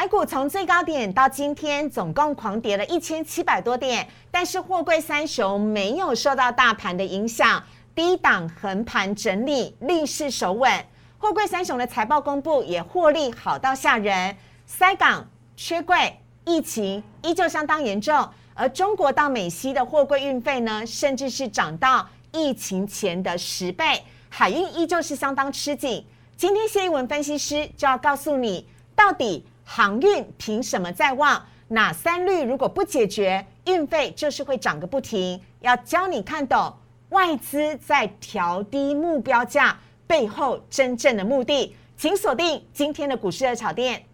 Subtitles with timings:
[0.00, 7.62] 台股从最高点到今天总共狂跌了一千七百多点，但是货柜三雄没有受到大盘的影响，
[7.94, 10.72] 低档横盘整理，逆势守稳。
[11.18, 14.34] 货柜三雄的财报公布也获利好到吓人，
[14.64, 26.02] 塞港缺柜，疫情依旧相当严重，而中国到美西的货柜运费呢，甚至是涨到疫情前的十倍，海运依旧是相当吃紧。
[26.38, 29.44] 今天谢一文分析师就要告诉你，到底。
[29.72, 31.40] 航运凭什么在望？
[31.68, 35.40] 哪三率如果不解决，运费就是会涨个不停。
[35.60, 36.74] 要教你看懂
[37.10, 39.78] 外资在调低目标价
[40.08, 44.04] 背后真正的目的，请锁定今天的股市热炒店。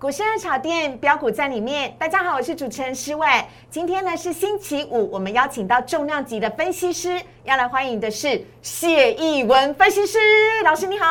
[0.00, 3.26] 股市热炒店标股在里面，大家好，我是主持人施伟。
[3.68, 10.16] 今天呢是星期五，我们邀请到重量级的分析师，要来欢迎的是谢义文分析师
[10.64, 11.04] 老师，你好。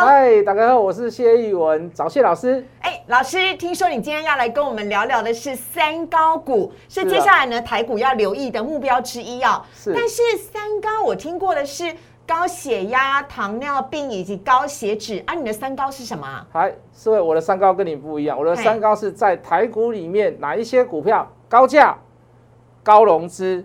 [0.00, 2.62] 嗨，大家好，我是谢义文，找谢老师。
[2.80, 9.62] 哎，老师，听说你今天要来跟我们聊聊的是三高股，是接下来呢台股要留意的目标之一哦。
[9.74, 9.94] 是。
[9.94, 10.20] 但是
[10.52, 11.96] 三高我听过的是。
[12.26, 16.46] 高血压、糖尿病以及高血脂，啊，你的三高是什么？
[16.52, 21.96] 嗨，四位，我的三高跟你不一样，我的三高是在台股里面哪一些股票高价、
[22.82, 23.62] 高融资、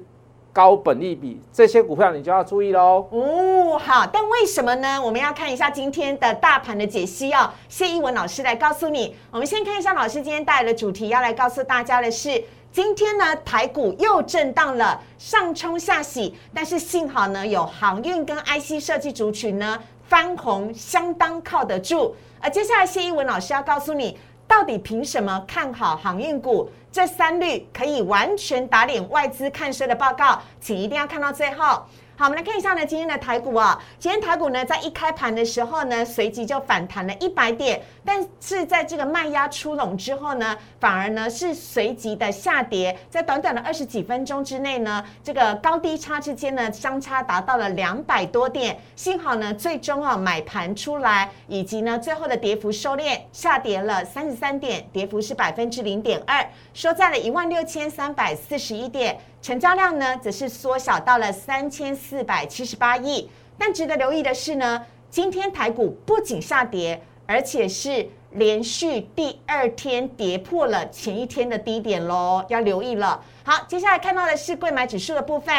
[0.52, 3.08] 高本利比这些股票，你就要注意喽。
[3.12, 5.02] 哦，好，但为什么呢？
[5.02, 7.50] 我们要看一下今天的大盘的解析哦。
[7.70, 9.16] 谢一文老师来告诉你。
[9.32, 12.44] 我们先看一下老师今天带来的主题，要来告诉大家的是。
[12.72, 22.16] 今天呢，台股又震荡了，上冲下洗，但是幸好呢，有航运跟 IC 设计族群呢翻红，相当靠得住。
[22.40, 26.70] 而接下来谢一文老师要告诉你，到底凭什么看好航运股？
[26.92, 31.84] 这三率可以完全打脸外资看衰的报告，请一定要看到最后。
[32.20, 59.18] 好，我们来看一下呢，今天的台股啊，今天台股呢，在一开盘的时候呢，随即就反弹了一百点，但是在这个卖压出笼之后呢，反而呢是随即的下跌，在短短的二十几分钟之内呢，这个高低差之间呢，相差达到了两百多点，幸好呢，最终啊买盘出来，以及呢最后的跌幅收敛，下跌了三十三点，跌幅是百分之零点二，收在了一万六千三百四十一点。
[59.42, 63.30] 成交量呢，则是缩小到了三千四百七十八亿。
[63.58, 73.22] 但值得留意的是呢，今天台股不仅下跌，而且是连续第二天跌破了前一天的低点喽，要留意了。
[73.44, 75.56] 好，接下来看到的是贵买指数的部分，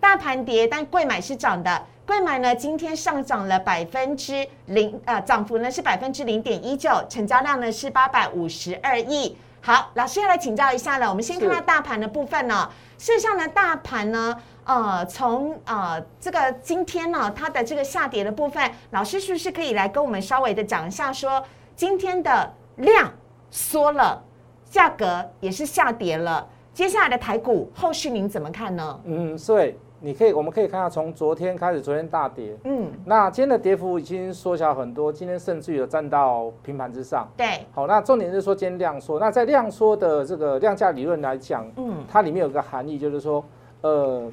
[0.00, 1.86] 大盘跌，但贵买是涨的。
[2.06, 9.36] 贵买呢，今天上涨了百分之零，呃，涨幅呢是百分之零点一九，成交量呢是八百五十二亿。
[9.66, 11.08] 好，老师要来请教一下了。
[11.08, 12.68] 我们先看到大盘的部分呢。
[12.98, 21.42] 事实上呢，大盘呢，呃，从呃这个今天呢，它的这个下跌的部分，老师是不是可以来跟我们稍微的讲一下，说
[21.74, 23.10] 今天的量
[23.50, 24.22] 缩了，
[24.68, 29.00] 价格也是下跌了，接下来的台股后续您怎么看呢？
[29.04, 29.78] 嗯，对。
[30.04, 37.26] 你可以，我们可以看到，从昨天开始，昨天大跌，嗯，那今天的跌幅已经缩小很多，今天甚至有站到平盘之上。
[37.38, 43.42] 对，好，那重点是说今天量缩，那在量缩的这个量价理论来讲，嗯，它里面有个含义，就是说，
[43.80, 44.30] 呃，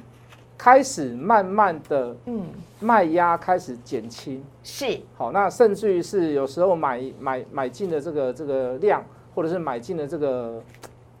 [0.58, 2.42] 开始慢慢的，嗯，
[2.78, 9.02] 卖压开始减轻，是，好，那甚至于是有时候买买买进的这个这个量，
[9.34, 10.62] 或者是买进的这个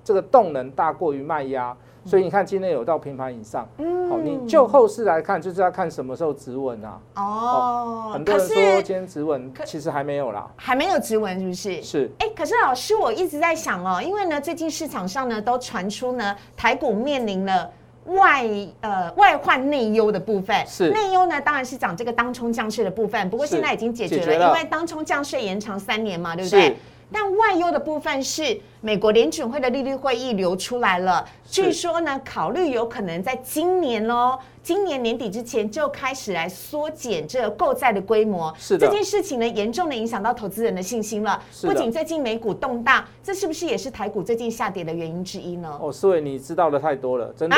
[0.04, 1.74] 这个动能大过于卖压。
[2.04, 6.98] 所以你看，今天有到平盘以上，嗯，好，你就后市来看，就是要看什么时候止稳啊。
[7.14, 11.82] 哦，很多人说今天止稳，其实还没有啦，还没有止稳，是不是？
[11.82, 12.10] 是。
[12.18, 17.70] 哎，可是老师，我一直在想哦，因为呢，最近市场上呢都传出呢，台股面临了
[18.06, 18.44] 外
[18.80, 20.56] 呃外患内忧的部分。
[20.66, 20.90] 是。
[20.90, 26.76] 内忧呢，当然是讲这个当冲降税的部分，不过现在已经解决了，因为当冲降税延长三年嘛，对不对？
[27.12, 28.60] 但外忧的部分是。
[28.84, 38.52] 美国联准会的利率会议流出来了，据说呢，考虑有可能在今年哦，今年年底之前就开始来缩减这个购债的规模。
[38.58, 41.40] 是的，这件事情呢，严重的影响到投资人的信心了。
[41.62, 45.78] 不仅最近美股动荡，这是不是也是台股最近下跌的原因之一呢？
[45.80, 47.56] 哦，思伟，你知道的太多了，真的，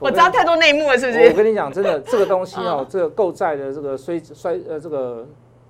[0.00, 1.28] 我知道太多内幕了，是不是？
[1.28, 5.24] 我跟你讲，真的，这个东西哦， 这个购债的这个衰衰呃这个。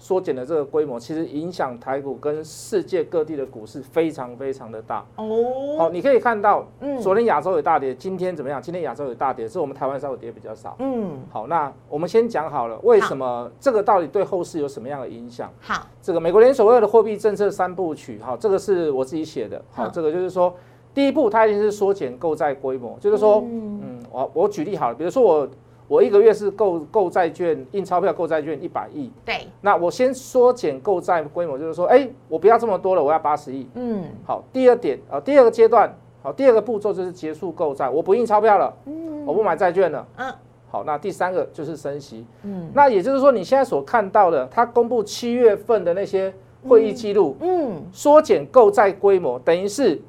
[0.05, 5.03] 缩减的这个规模，其实影响台股跟世界各地的股市非常非常的大。
[5.17, 8.61] 哦，好，你可以看到，嗯昨天亚洲有大跌，今天怎么样？
[8.61, 10.77] 今天亚洲有大跌，是我们台湾稍微跌比较少。
[10.79, 15.51] 嗯，好，那我们先讲好了，为什么这个到底对后市有什么样的影响？
[15.59, 19.59] 好，这个美国联储会的货币政策三部曲，好，这个是我自己写的。
[19.71, 20.55] 好，好这个就是说，
[20.93, 25.49] 第一步它一定是缩减购债规模，就是说，嗯嗯，我我举例好了，比如说我
[25.87, 33.69] 我一个月是购购债券印钞票购债券一百亿，对，那我先缩减购债规模，就是说，哎，我不要这么多了，我要八十亿。
[33.75, 34.05] 嗯。
[34.27, 39.27] 好，第二点啊，第二个阶段，好，第二个步骤就是结束购债，我不印钞票了，嗯。
[39.27, 40.07] 我不买债券了。
[40.17, 40.33] 嗯。
[40.71, 42.27] 好，那第三个就是升息。
[42.43, 42.71] 嗯。
[42.75, 46.35] 那也就是说，你现在所看到的，他公布七月份的那些
[46.67, 50.01] 会议记录，嗯，缩减购债规模，等于是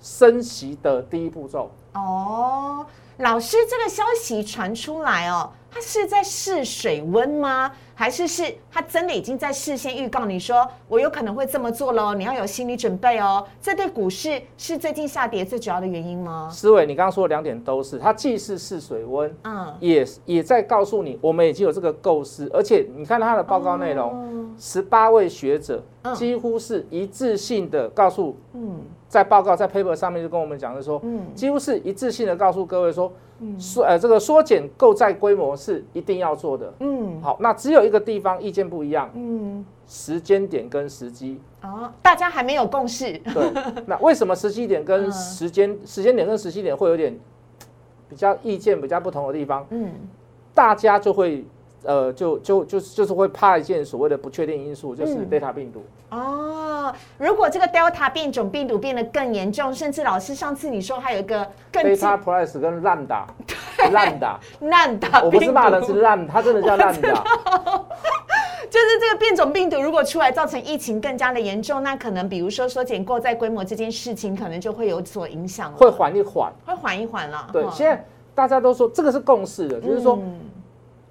[0.00, 1.70] 升息的第一步骤。
[1.94, 2.86] 哦，
[3.18, 7.72] 老师，这个消息传出来哦，他是在试水温吗？
[7.92, 12.14] 还是是他真的已经在事先预告你说，我有可能会这么做喽？
[12.14, 13.44] 你要有心理准备哦。
[13.60, 16.48] 这对股市是最近下跌最主要的原因吗？
[16.48, 31.34] 思伟，你刚刚说的两点都是，它既是试水温，嗯，也也在告诉你，我们已经有这个构思，而且你看它的报告内容，十八位学者嗯几乎是一致性的告诉，嗯在报告在 paper 上面就跟我们讲的说，嗯。
[31.34, 33.10] 几乎是一致性的告诉各位说，
[33.58, 36.72] 缩呃这个缩减购债规模是一定要做的。
[36.80, 37.20] 嗯。
[37.22, 41.40] 好，那只有一个地方意见不一样，嗯，时间点跟时机。
[41.60, 43.52] 啊，大家还没有共识，对，
[43.86, 45.12] 那为什么时机点跟嗯。
[45.12, 47.18] 时间、时间点跟时机点会有点
[48.08, 49.66] 比较意见比较不同的地方？
[49.70, 49.90] 嗯。
[50.54, 51.44] 大家就会
[51.84, 55.84] 呃就就就就是会怕一件所谓的不确定因素，就是嗯 Delta 病毒。
[56.10, 63.26] 哦，如果这个 Delta 变种病毒变得更严重，甚至老师上次你说还有一个 Delta Plus 跟烂打，
[63.92, 67.24] 烂打，烂打我不是骂人，是烂，它真的叫 烂打。
[68.70, 76.52] 就是这个变种病毒如果出来造成疫情更加的严重，那可能比如说缩减购债规模这件事情，可能就会有所影响了，会缓一缓。
[76.66, 77.48] 会缓一缓了。
[77.50, 78.04] 对，哈现在
[78.34, 80.38] 大家都说这个是共识的，就是说，嗯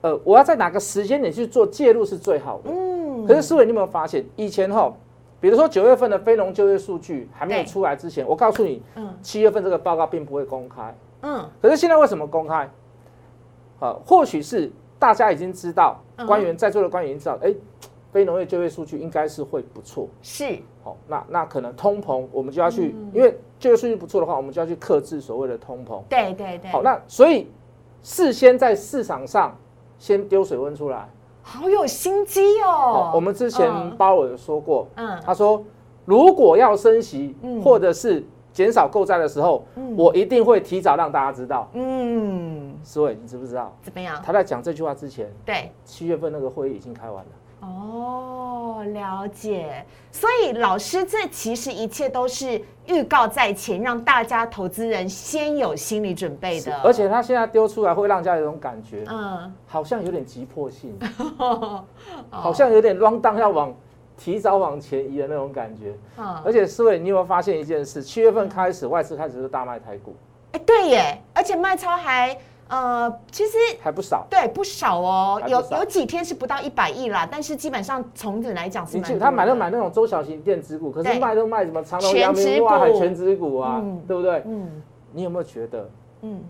[0.07, 2.71] 呃，我要在哪个时间点去做介入是最好的。
[2.71, 4.94] 嗯可是思维，你有没有发现，以前哈，
[5.42, 10.95] 比如说九月份的非农就业数据还没有出来之前，我告诉你，嗯七月份这个报告并不会公开。
[11.24, 12.69] 嗯可是现在为什么公开？
[13.80, 17.54] 呃，或许是大家已经知道，嗯官员在座的官员已经知道，哎，
[18.13, 20.07] 非农业就业数据应该是会不错。
[20.21, 26.01] 是好，那那可能通膨，我们就要去，嗯因为就业数据不错的话，我们就要去克制所谓的通膨。
[26.07, 27.51] 对对对，好，那所以
[28.04, 29.54] 事先在市场上
[30.00, 31.10] 先丢水温出来。
[31.42, 33.12] 好有心机哦。
[33.14, 35.64] 我们之前嗯鲍尔有说过，嗯他说
[36.06, 41.70] 如果要升息嗯或者是减少购债的时候，嗯我一定会提早让大家知道。
[41.74, 43.74] 嗯思伟，你知不知道？
[43.82, 44.22] 怎么样？
[44.24, 45.72] 他在讲这句话之前，对。
[45.86, 47.30] 七月份那个会议已经开完了。
[47.59, 49.86] 哦，了解。
[50.12, 56.75] 所以老师，这其实一切都是预告在前，让大家投资人先有心理准备的。
[56.81, 60.98] 而且他现在丢出来，会让人家有一种感觉，嗯，好像有点急迫性，
[61.38, 61.83] 哦
[62.30, 63.74] 好像有点 run down 要往
[64.18, 65.94] 提早往前移的那种感觉。
[66.18, 68.01] 嗯而且思伟，你有没有发现一件事？
[68.01, 70.15] 七月份开始，外资开始是大卖台股，
[70.54, 72.38] 哎，对耶，而且卖超还
[72.69, 74.25] 呃，其实还不少。
[74.30, 82.66] 对不少哦，有有几天是不到一百亿啦，但是基本上从整来讲是他买都买那种中小型电子股，可是卖都卖什么长隆、全阳明、指股。
[82.66, 84.44] 哇海全指股啊嗯，对不对？
[84.46, 84.81] 嗯。
[85.14, 85.90] 你有没有觉得，
[86.22, 86.44] 嗯，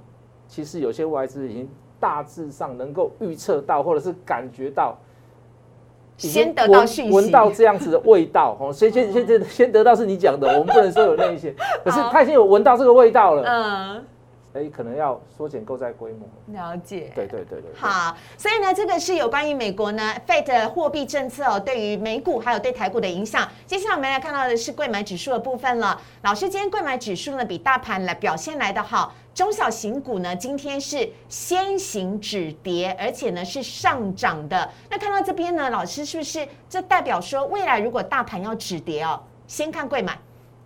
[0.48, 1.70] 其实有些外资已经
[2.00, 4.98] 大致上能够预测到，或者是感觉到，
[6.18, 7.12] 先得到闻讯息。
[7.14, 8.74] 闻到这样子的味道哦。
[8.74, 11.54] 先先先先先得到是你讲的，我们不能说有那一些，
[11.86, 14.06] 可是他已经有闻到这个味道了，嗯，
[14.58, 16.28] 哎，可能要缩减购债规模。
[16.48, 17.12] 了解。
[17.16, 17.62] 对对对对。
[17.62, 23.48] 对好，所以呢，这个是有关于美国呢 Fed 货币政策哦，对于美股还有对台股的影响。
[23.66, 26.00] 接下来我们来看到的是贵买指数的部分了。
[26.24, 34.70] 老师，今天贵买指数呢比大盘来表现来的好，中小型股呢今天是先行止跌，而且呢是上涨的。
[34.90, 40.18] 那看到这边呢，老师是不是这代表说未来如果大盘要止跌哦，先看贵买？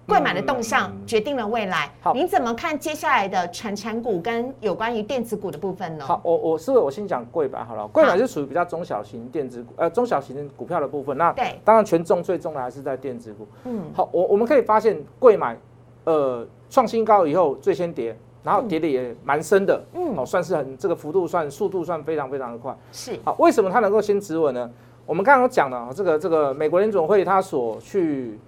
[0.07, 6.05] 贵买的动向嗯决定了未来，好你怎么看接下来的传产股跟有关于电子股的部分呢？
[6.05, 11.17] 好，我我是我先讲贵买好了，贵买是属于比较中小型电子股，呃，中小型的股票的部分。
[11.17, 13.47] 那对当然权重最重的还是在电子股。
[13.65, 15.57] 嗯，好，我我们可以发现贵买，
[16.03, 22.75] 呃，创新高以后最先跌，然后跌的也蛮深的，嗯哦，算是很这个幅度算速度算非常非常的快。
[22.91, 24.69] 是，好，为什么它能够先止稳呢？
[25.05, 28.39] 我们刚刚有讲了，哦这个这个美国联总会它所去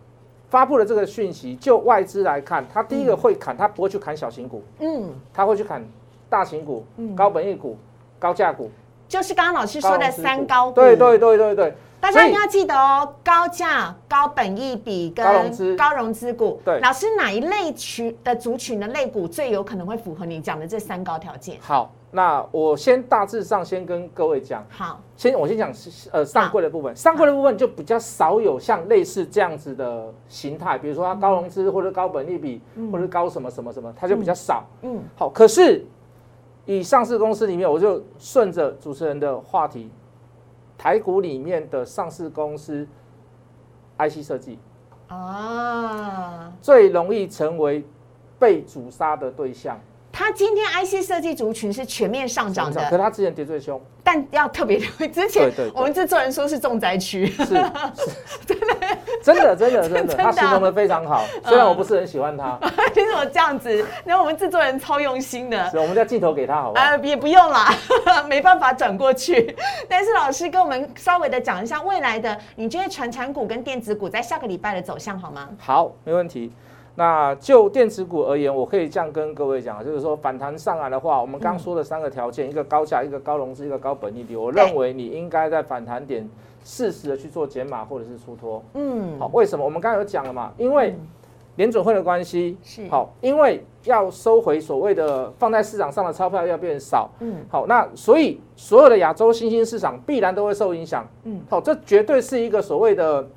[0.53, 5.83] 发布了这个讯息，就外资来看，他第一个会砍，他不会去砍小型股，嗯，他会去砍
[6.29, 7.75] 大型股、嗯高本益股、
[8.19, 8.69] 高价股。
[9.07, 11.73] 就是刚刚老师说的三高股，对对对对对。
[12.03, 16.59] 大家一定要记得哦，高价、高本益比跟高融资高融资股。
[16.65, 16.77] 对。
[16.81, 21.57] 老师哪一类群的族群的类股最有可能会符合你讲的这三高条件？
[21.61, 25.71] 好，那我先大致上先跟各位讲，好，先我先讲
[26.11, 34.65] 呃上柜的部分，上柜的部分就比较少有像类似这样子的形态，比如说它高融资或者高本益比或者高什么什么什么，它就比较少。
[34.81, 35.85] 嗯，好，可是
[36.65, 39.89] 以上市公司里面，我就顺着主持人的话题，
[40.83, 42.85] 台股里面的上市公司
[43.97, 44.59] IC 设计
[45.07, 47.85] 啊，最容易成为
[48.37, 49.79] 被主杀的对象，
[50.11, 52.83] 它今天 IC 设计族群是全面上涨的。
[52.89, 57.53] 可的，它之前跌最凶，但要特别留意，之前我们制作人说是重灾区，是是，
[58.45, 58.72] 真的
[59.23, 62.59] 真的真的，真的 他形容的非常好，虽然我不是很喜欢他，
[62.93, 63.83] 你怎么这样子？
[64.03, 66.85] 然后我们制作人超用心的，是我们叫镜头给他好不好？
[66.85, 67.73] 呃，也不用啦，
[68.27, 69.55] 没办法转过去。
[69.87, 75.47] 但是老师跟我们稍微的讲一下未来的，你觉得传产股跟电子股在下个礼拜的走向好吗？
[75.57, 76.51] 好，没问题。
[76.95, 86.29] 那就电子股而言，我可以这样跟各位讲，就是说反弹上来的话，我们刚刚说的三个条件，一个高价，一个高融资，一个高本利比，我认为你应该在反弹点
[86.63, 88.63] 适时的去做减码或者是出脱。
[88.73, 89.63] 嗯，好，为什么？
[89.63, 90.95] 我们刚才有讲了嘛，因为
[91.55, 103.27] 联准会的关系，是好，因为要收回所谓的放在市场上的钞票要变少，嗯好，那所以所有的亚洲新兴市场必然都会受影响，嗯好，这绝对是一个所谓的。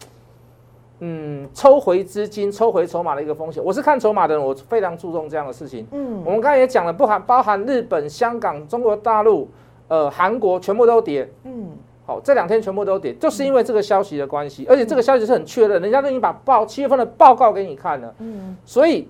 [1.00, 5.86] 嗯，抽回资金、抽回筹码的一个风险，我是看筹码的人，我非常注重这样的事情。
[5.92, 9.46] 嗯我们刚才也讲了，不含包含日本、香港、中国大陆、
[9.88, 11.30] 呃韩国，全部都跌。
[11.44, 11.68] 嗯
[12.06, 19.08] 好，这两天全部都跌，就是因为这个消息的关系，而且这个消息是很确认，人家都已经把报七月份的报告给你看了，嗯所以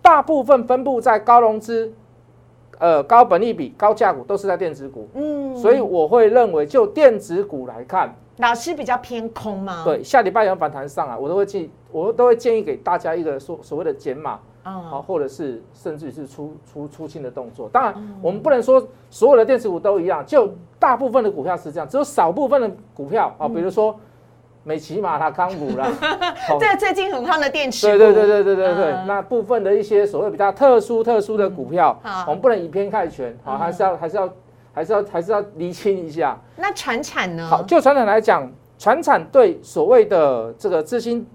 [0.00, 1.92] 大部分分布在高融资、
[2.78, 14.38] 呃高本利比、高价股都是在电子股，嗯所以我会认为就电子股来看，老师比较偏空吗？，对下礼拜有反弹上来，我都会建我都会建议给大家一个所所谓的减码。
[14.72, 17.68] 好，嗯或者是甚至是出出出清的动作。
[17.68, 23.98] 当然，我们不能说所有的电子股都一样，就大部分的股票是这样，只有少部分的股票啊，比如说
[24.64, 25.88] 美骑马啦、康股啦，
[26.48, 34.28] 好这最近很夯的电池股，对对对对对对对嗯，那部分的一些所谓比较特殊特殊的股票好，我们不能以偏概全，好，嗯还是要还是要
[34.74, 36.38] 还是要还是要厘清一下。
[36.56, 37.46] 那船产呢？
[37.48, 41.26] 好，就船产来讲，船产对所谓的这个资金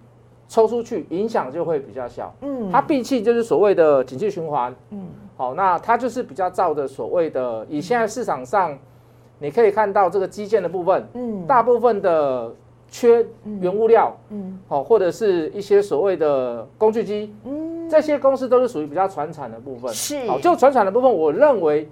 [0.53, 2.31] 抽出去影响就会比较小。
[2.41, 2.69] 嗯。
[2.71, 5.07] 它闭气就是所谓的景气循环，嗯。
[5.35, 8.77] 好，那它就是比较照着所谓的，以现在市场上，
[9.39, 11.47] 你可以看到这个基建的部分，嗯。
[11.47, 12.53] 大部分的
[12.87, 13.25] 缺
[13.61, 14.59] 原物料，嗯。
[14.67, 17.89] 好，或者是一些所谓的工具机，嗯。
[17.89, 19.91] 这些公司都是属于比较传产的部分。
[19.91, 20.27] 是。
[20.27, 21.89] 好，就传产的部分，我认为，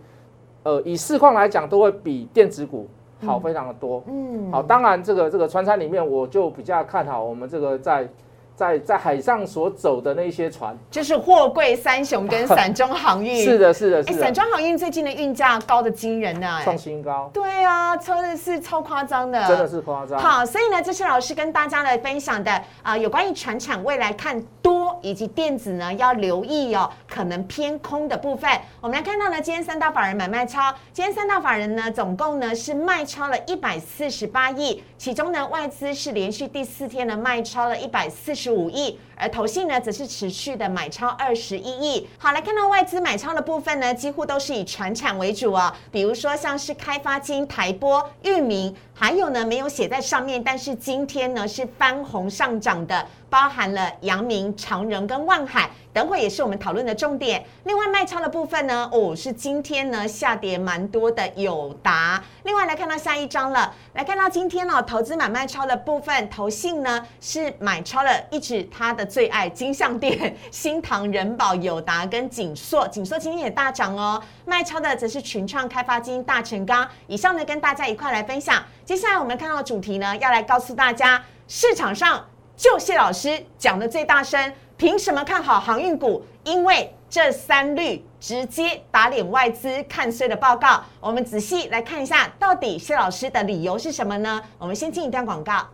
[0.62, 2.88] 呃，以市况来讲，都会比电子股
[3.26, 4.04] 好非常的多。
[4.06, 4.52] 嗯。
[4.52, 8.08] 好，当然这个这个船产里面，我就比较看好我们这个在
[8.56, 10.78] 在在海上所走的那些船。
[10.90, 13.42] 就是货柜三雄跟散装航运。
[13.44, 20.20] 是的，是的，哎，是的，散装航运最近的运价高的惊人呢、哎创新高，对啊，真的是超夸张的，真的是夸张。
[20.20, 28.50] 好，所以呢，这是老师跟大家来分享的啊、有关于船产未来看多以及电子呢要留意哦，可能偏空的部分。
[28.80, 38.98] 我们来看到呢，今天三大法人买卖超，今天三大法人呢总共呢是卖超了一百四十八亿，其中呢外资是连续第四天呢卖超了一百四十十五亿。
[39.22, 42.10] 而投信呢，则是持续的买超二十一亿。
[42.18, 55.70] 好，来看到外资买超的部分呢，几乎都是以船产为主啊，比如说像是开发金、台玻、域名，还有呢没有写在上面，但是今天呢是翻红上涨的，包含了阳明、长荣跟万海。
[55.94, 57.44] 等会也是我们讨论的重点。
[57.66, 62.24] 另外卖超的部分呢，哦，是今天呢下跌蛮多的友达。
[62.44, 74.24] 另外来看到下一张了，来看到今天哦，投资买卖超的部分，投信呢是买超了一直它的最爱金项店、 新唐人保、友达跟锦硕，锦硕今天也大涨哦。
[74.46, 76.88] 卖超的则是群创、开发金、大成钢。
[77.08, 78.64] 以上呢跟大家一块来分享。
[78.86, 82.26] 接下来我们看到的主题呢，要来告诉大家市场上。
[82.56, 86.24] 就谢老师讲的最大声，凭什么看好航运股？
[86.44, 90.84] 因为这三率直接打脸外资看衰的报告。
[91.00, 94.40] 我们仔细来看一下，到底谢老师的理由是什么呢？
[94.60, 95.68] 我们先进一段广告，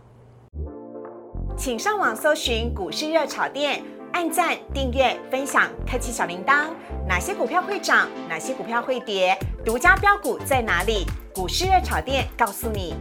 [1.58, 6.68] 请上网搜寻股市热炒店，按赞、订阅、分享，开启小铃铛。
[7.08, 8.08] 哪些股票会涨？
[8.28, 9.36] 哪些股票会跌？
[9.64, 11.04] 独家标股在哪里？
[11.34, 12.94] 股市热炒店告诉你。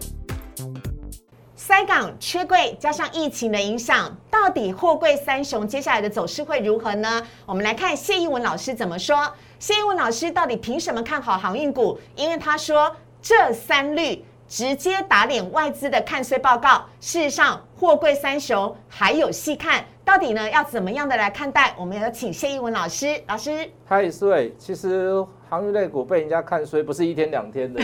[1.56, 7.22] 塞港缺柜加上疫情的影响，到底货柜三雄接下来的走势会如何呢？
[7.46, 9.32] 我们来看谢一文老师怎么说。
[9.60, 12.00] 谢一文老师到底凭什么看好航运股？
[12.16, 16.86] 因为他说这三率直接打脸外资的看衰报告。
[17.00, 21.76] 事实上，货柜三雄还有戏看，到底呢要怎么样的来看待？
[21.78, 23.70] 我们有请谢一文老师，老师。
[23.86, 27.80] 嗨，思伟，其实航运类股被人家看衰，不是一天两天的，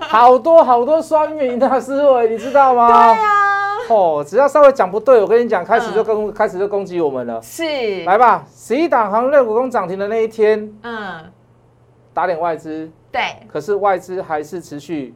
[0.00, 2.88] 好多好多酸民的思维，你知道吗？
[3.12, 3.34] 对啊。
[3.90, 7.38] 哦，只要稍微讲不对，我跟你讲，开始就攻，开始就攻击我们了。
[7.42, 11.30] 是，来吧，十一档航运类股攻涨停的那一天，嗯，
[12.14, 15.14] 打脸外资，对，可是外资还是持续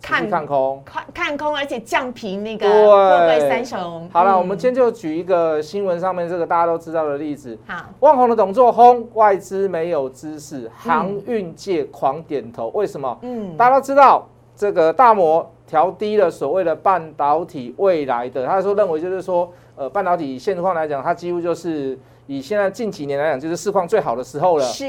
[0.00, 4.08] 看看空，看看空，而且降平那个货柜三雄。
[4.12, 7.58] 好了，我们今天就举一个新闻上面这个大家都知道的例子。
[7.66, 12.68] 好，万宏的董座轰，外资没有知识，航运界狂点头。
[12.68, 13.18] 为什么？
[13.22, 14.26] 嗯，大家都知道
[14.56, 15.50] 这个大摩。
[15.70, 24.64] 调低了所谓的半导体未来的，他说认为就是说，呃，半导体现况来讲，它几乎就是以现在近几年来讲，就是市况最好的时候了。
[24.64, 24.84] 是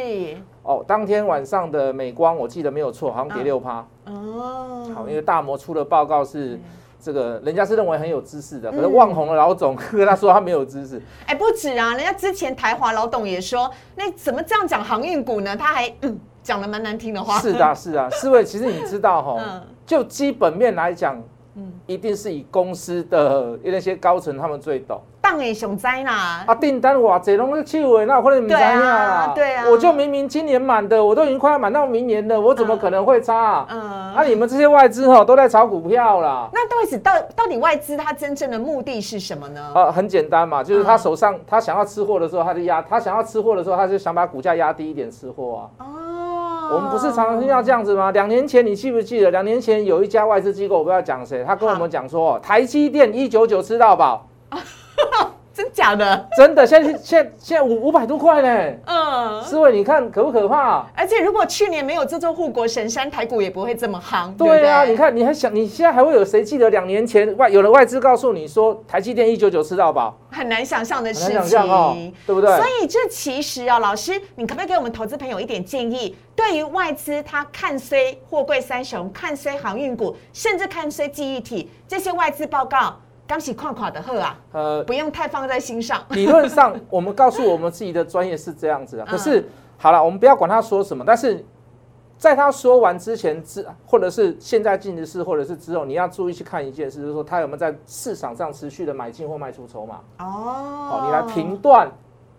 [0.63, 3.85] 哦，当天晚上的美光，我记得没有错，好像跌六趴。
[4.11, 6.59] 哦，好，因为大摩出的报告是
[7.01, 11.01] 这个，人家是认为很有知识的，可是望红的老总跟他说他没有知识。
[11.25, 15.55] 哎，不止啊，人家之前台华老董也说，那怎么这样讲航运股呢？
[15.55, 15.91] 他还
[16.43, 17.39] 讲了蛮难听的话。
[17.39, 19.63] 是的，是啊，四位，其实你知道哈。
[19.83, 21.21] 就基本面来讲，
[21.55, 25.01] 嗯，一定是以公司的那些高层他们最懂。
[25.21, 26.43] 当然熊灾啦！
[26.47, 29.31] 啊，订单哇，这拢是七尾，那可能唔知啊。
[29.35, 33.65] 对啊，我就明明今年满的，我都已经快要满到明年了，我怎么可能会差？
[33.69, 36.49] 嗯，啊，你们这些外资哈都在炒股票啦。
[36.51, 39.71] 那到底到到底外资它真正的目的是什么呢？
[39.73, 45.85] 啊，很简单嘛，就是他手上他想要吃货的时候，他就压；他想要吃货的时候，他就想把股价压低一点吃货啊。
[45.85, 45.85] 哦。
[46.73, 48.11] 我们不是常常听到这样子吗？
[48.11, 49.29] 两年前你记不记得？
[49.29, 54.25] 两年前有一家外资机构，我不知道讲谁，他跟我们讲说，台积电一九九吃到饱。
[55.53, 56.29] 真假的？
[56.37, 58.73] 真的，现在现现在五五百多块呢。
[58.85, 60.85] 嗯，四位，你看可不可怕？
[60.95, 64.33] 而且如果去年没有这座护国神山，台股也不会这么夯。
[64.37, 70.17] 对啊，你看，你还想，你现在还会有谁记得两年前外有了外资告诉你说台积电一九九吃到饱？
[70.31, 72.55] 很难想象的事情，对不对？
[72.55, 76.15] 所以这其实啊，老师，你可不可以给我们投资朋友一点建议？
[76.33, 82.95] 对于外资，他看衰货柜三雄，看衰航运股，甚至看衰记忆体，这些外资报告。
[83.31, 86.03] 刚起垮垮的喝啊，呃，不用太放在心上。
[86.09, 89.05] 理论上，我们告诉我们自己的专业是这样子的。
[89.05, 91.01] 可是，好了，我们不要管他说什么。
[91.07, 91.41] 但是，
[92.17, 100.01] 在他说完之前之，或者是现在进的事，或者是之后，你要注意去看一件事，就是说他有没有在市场上持续的买进或卖出筹码。
[100.19, 100.25] 哦，
[100.89, 101.89] 好，你来评断。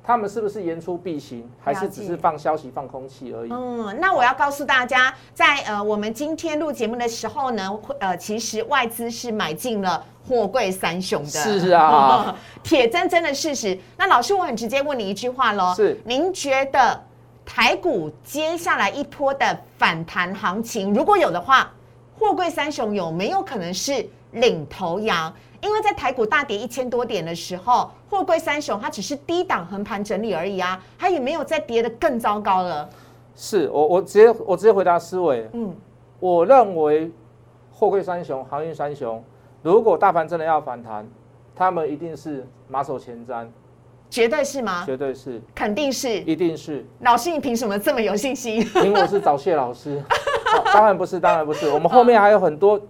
[0.05, 3.53] 他们是不是言出必行，还是只是放消息、放空气而已？
[3.53, 13.79] 嗯，那我要告诉大家，在呃，我们今天录节目的时候呢，呃，其实外资是买进了货柜三雄的，是啊， 铁铮铮的事实。
[13.97, 17.01] 那老师，我很直接问你一句话喽，是，您觉得
[17.45, 21.73] 台股接下来一波的反弹行情，如果有的话，
[22.19, 25.33] 货柜三雄有没有可能是领头羊？
[25.61, 32.89] 因为在台股大跌一千多点的时候，货柜三雄它只是低档横盘整理而已啊，它也没有再跌的更糟糕了。
[33.37, 35.75] 是我我直接我直接回答思维，嗯，
[36.19, 37.11] 我认为
[37.73, 39.23] 货柜三雄、航运三雄，
[39.62, 41.07] 如果大盘真的要反弹，
[41.55, 43.46] 他们一定是马首前瞻，
[44.11, 44.85] 绝对是吗？
[44.85, 46.85] 绝对是，肯定是，一定是。
[47.01, 48.61] 老师，你凭什么这么有信心？
[48.85, 50.03] 因为我是找谢老师，
[50.75, 52.81] 当然不是，当然不是，我们后面还有很多，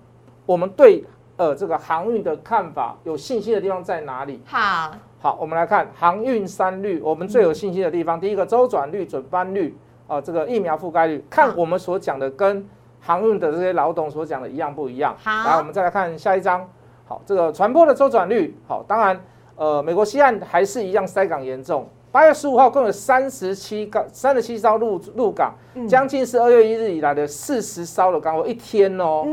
[0.46, 1.04] 我们对。
[1.38, 4.40] 呃，这个航运的看法有信心的地方在哪里？
[4.44, 9.74] 好，好，我们来看航运三率，我们最有信心的地方，第一个周转率、准班率，
[10.06, 12.64] 啊，这个疫苗覆盖率，看我们所讲的跟
[13.04, 15.14] 航运的这些老董所讲的一样不一样？
[15.22, 16.66] 好，来，我们再来看下一章。
[17.04, 19.20] 好，这个船舶的周转率，好，当然，
[19.56, 21.86] 呃，美国西岸还是一样塞港严重。
[22.12, 25.52] 八月十五号共有三十七港、三十七艘入入港，
[25.88, 29.24] 将近是二月一日以来的四十艘的港货一天哦，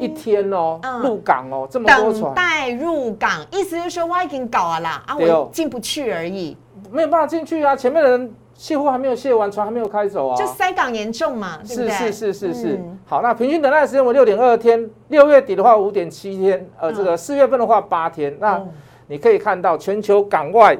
[0.00, 2.22] 一天哦，入港哦，这么多船。
[2.22, 6.56] 等待入港，意思就是说我已经搞了啦，啊，我进不去而已，
[6.90, 18.62] 没有办法进去啊，前面的人卸货还没有卸完，船还没有开走啊，就塞港严重嘛，是是是是是，好，那平均等待时间为六点二天，六月底的话五点七天，呃，这个四月份的话八天，那
[19.08, 20.78] 你可以看到全球港外。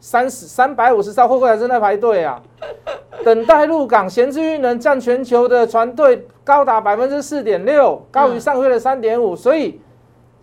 [0.00, 2.40] 三十三百五十艘货柜还正在排队啊，
[3.24, 9.78] 等待入港，闲置运能占全球的船队高达百分之四点六，高于上月的三点五，所以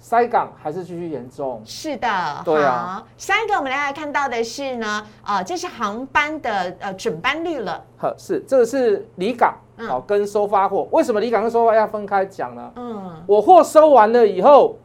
[0.08, 1.60] 塞港还是继续严重。
[1.66, 2.08] 是的，
[2.46, 3.04] 对啊。
[3.18, 7.84] 下一个我们来看到的是呢，啊，这是航班的呃准班率了。
[7.98, 9.56] 呵，是这个是离港
[9.88, 12.72] 好跟收发货，为什么离港跟收发要分开讲呢？
[12.76, 14.78] 嗯，我货收完了以后，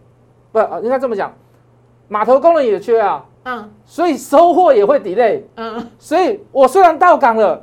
[0.52, 1.30] 不应该这么讲，
[2.08, 3.22] 码头工人也缺啊。
[3.44, 5.42] 嗯，所以收货也会 delay。
[5.56, 7.62] 嗯，所以我虽然到港了，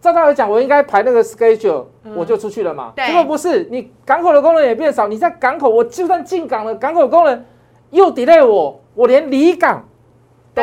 [0.00, 2.92] 照道理讲，我应该排那个 schedule，、我就出去了嘛。
[2.94, 7.44] 嗯对结果不是，你港口的工人也变少，你在港口，我就算进港了，港口工人
[7.90, 9.84] 又 delay 我，我连离港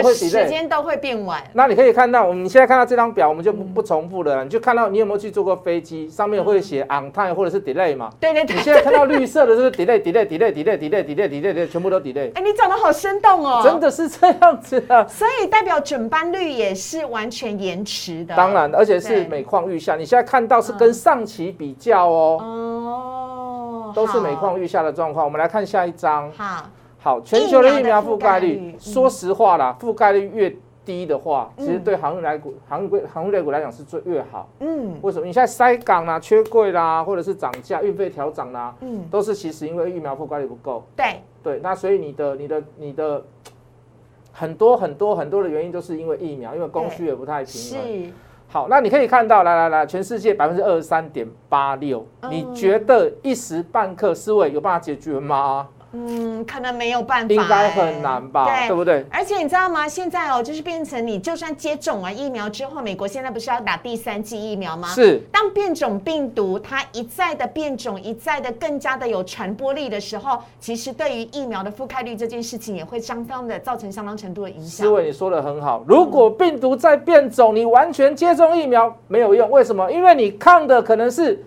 [0.02, 0.50] 都会的时。
[0.50, 1.44] 间都会变晚。
[1.54, 8.10] 那你可以看到，我们现在看到这张表，我们就不嗯不重复了，你就看到你有没有去坐过飞机，上面会写 on time 或者是 delay 嘛。
[8.20, 13.84] 对对对你，现在看到绿色的，就是 delay delay delay delay delay delay delay delay，全部都 delay，哎，你讲的好生动哦，真。
[13.84, 15.06] 的是这样子啊。
[15.10, 18.34] 所以代表准班率也是完全延迟的。
[18.34, 19.98] 当然，而且是每况愈下。
[19.98, 25.26] 你现在看到是跟上期比较哦，哦，都是每好况愈下的状况。
[25.26, 26.32] 我们来看下一张。
[26.32, 26.70] 好，
[27.04, 34.48] 好，全球的疫苗覆覆盖率说实话啦，覆盖率越低的话，其实嗯对航运来股、航运股、航运类股来讲是最越好。
[34.62, 35.26] 嗯为什么？
[35.26, 40.82] 你现在塞港啦、缺柜啦，或者是涨价、运费调涨啦，嗯，都是其实因为疫苗覆盖率不够。
[40.96, 43.22] 对，对，那所以你的、你的、你的
[44.32, 47.82] 很多很多很多的原因都是因为疫苗，因为供需也不太平衡。
[47.82, 48.14] 是，
[48.48, 55.68] 好，那你可以看到，来来来，全世界百分之二十三点八六，嗯你觉得一时半刻思维有办法解决吗？
[55.96, 59.06] 嗯，可能没有办法，应该很难吧，对对不对？
[59.12, 59.88] 而且你知道吗？
[59.88, 64.88] 现在哦，就是变成你就算接种完疫苗之后，美国现在不是要打第三剂疫苗吗？。
[64.88, 74.88] 是，当变种病毒它一再的变种，一再的更加的有传播力的时候，其实对于疫苗的覆盖率这件事情也会相当的造成相当程度的影响。
[74.88, 75.86] 思维你说的很好。
[75.88, 79.92] 如果病毒在变种，你完全接种疫苗没有用，为什么？
[79.92, 81.46] 因为你抗的可能是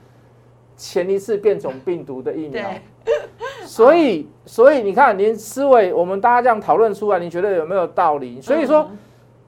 [0.76, 2.64] 前一次变种病毒的疫苗。
[3.66, 8.40] 对，所以，所以你看，连思维，我们大家这样讨论出来，你觉得有没有道理？
[8.40, 8.88] 所以说，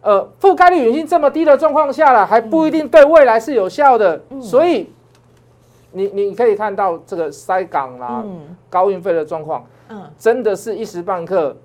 [0.03, 4.21] 呃，覆盖率已经这么低的状况下了，还不一定对未来是有效的。
[4.41, 4.93] 所以，
[5.93, 10.03] 你你可以看到这个塞港啦、嗯高运费的状况，嗯。
[10.19, 11.57] 真的是一时半刻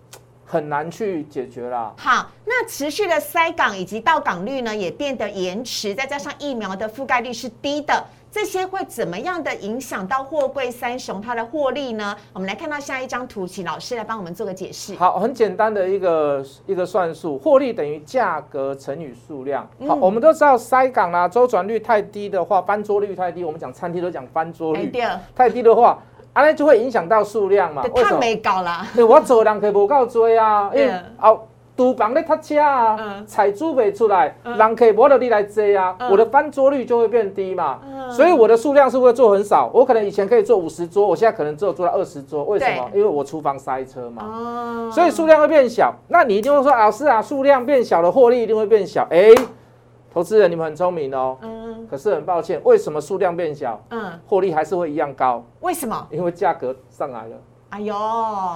[0.46, 1.92] 很难去解决啦。
[1.98, 12.17] 好，那持续的塞港以及到港率呢，也变得延迟，再加上疫苗的覆盖率是低的，这些会怎么样的影响到货柜三雄它的获利呢？
[12.34, 14.96] 我们来看到下一张图，请老师来帮我们做个解释。
[14.96, 19.62] 好，很简单的一个一个算术，获利等于价格乘以数量。
[19.88, 24.91] 好，嗯我们都知道塞港啦、周转率太低的话，翻桌率太低，我们讲餐厅都讲翻桌率，
[25.36, 26.00] 太低的话，
[26.34, 27.88] 啊，那就会影响到数量嘛。
[27.88, 28.88] 太没搞啦。
[28.96, 30.89] 对，我做人可无够多啊，因为
[31.22, 31.39] 嗯
[31.76, 37.80] 哦，厨房咧读车啊嗯，菜煮袂出来，嗯人可无得你来坐啊，嗯我的翻桌率就会变低嘛。
[37.86, 39.72] 嗯所以我的数量是不是做很少？
[39.74, 42.90] 我可能以前可以做五十桌，我现在可能只有做到二十桌，为什么？
[42.94, 44.24] 因为我厨房塞车嘛。
[44.24, 49.08] 哦所以数量会变小，那你一定会说，老师啊，数量变小了，获利一定会变小。
[49.10, 49.30] 哎，
[50.14, 55.44] 投资人你们很聪明哦，嗯可是很抱歉，为什么数量变小，嗯，获利还是会一样高？
[55.62, 56.08] 为什么？
[56.12, 57.36] 因为价格上来了。
[57.74, 57.96] 哎呦，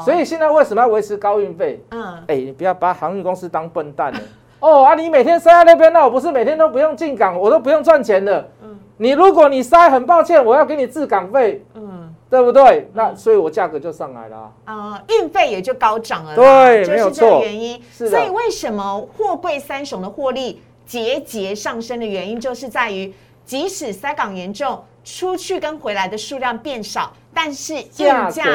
[0.05, 1.83] 所以现在为什么要维持高运费？
[1.89, 4.19] 嗯，哎，你不要把航运公司当笨蛋了。
[4.59, 8.47] 哦啊，你每天塞在那边，那我不是每天都不用进港，我都不用赚钱的。
[8.61, 12.89] 嗯你如果你塞，很抱歉，我要给你滞港费，嗯对不对？
[12.93, 14.51] 那所以我价格就上来了啊。
[14.65, 17.81] 呃，运费也就高涨了，对就是这个没有错原因。
[17.91, 23.13] 是所以为什么货柜三雄的获利节节上升的原因，就是在于
[23.45, 28.45] 即使塞港严重，出去跟回来的数量变少，但是运价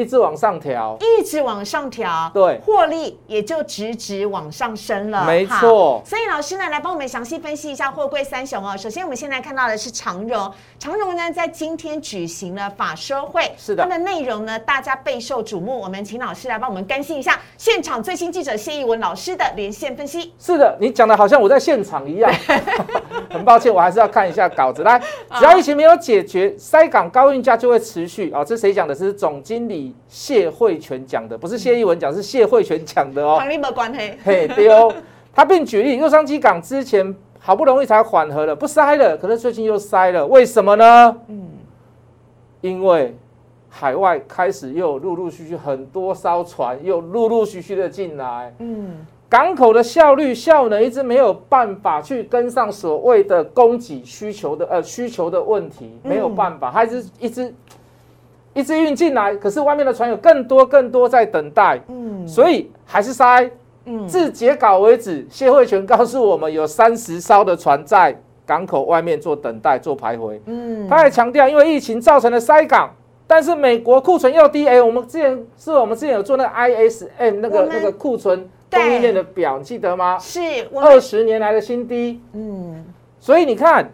[0.00, 5.26] 一直往上调，一直往上调，对获利也就直直往上升了。
[5.26, 8.74] 没好错所以老师呢，来帮我们详细分析一下货柜三雄哦。
[8.74, 15.78] 首先，我们现在看到的是长荣，长荣呢在今天举行了法说会，是的它的内容呢大家备受瞩目。
[15.78, 20.32] 我们请老师来帮我们更新一下现场最新记者谢逸文老师的连线分析。
[20.38, 22.32] 是的，你讲的好像我在现场一样。
[23.30, 24.82] 很抱歉，我还是要看一下稿子。
[24.82, 25.00] 来，
[25.38, 28.44] 只要疫情没有解决，塞港高运价就会持续哦。
[28.44, 28.94] 这谁讲的？
[28.94, 33.36] 是总经理谢慧全讲的，不是谢逸文讲，是谢慧全讲的哦。
[33.38, 34.92] 黄立没关系，嘿，对哦。
[35.32, 41.16] 他并举例，洛杉矶港之前好不容易才缓和了，不塞了，可是最近又塞了，为什么呢？
[41.28, 41.50] 嗯，
[42.60, 43.16] 因为
[43.68, 57.54] 海外开始又陆陆续续很多艘船又陆陆续续的进来，嗯，港口的效率效能一直没有办法去跟上所谓的供给需求的呃需求的问题，嗯没有办法，它一直一直
[58.52, 63.48] 一直运进来，可是外面的船有更多更多在等待，嗯，所以还是塞。
[63.86, 68.14] 嗯，至截稿为止，谢慧全告诉我们有三十艘的船在
[68.44, 70.38] 港口外面做等待、做徘徊。
[70.44, 72.90] 嗯，他还强调，因为疫情造成的塞港，
[73.26, 74.68] 但是美国库存又低。
[74.68, 80.18] 哎，我们之前是我们之前有做那个 ISM 那个那个库存供应链的表，你记得吗？
[80.18, 82.20] 是我二十年来的新低。
[82.32, 82.84] 嗯，
[83.18, 83.90] 所以你看，